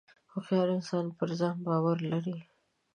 •هوښیار 0.31 0.67
انسان 0.77 1.05
پر 1.17 1.29
ځان 1.39 1.55
باور 1.67 1.97
لري. 2.11 2.37